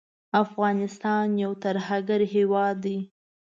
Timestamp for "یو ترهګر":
1.43-2.19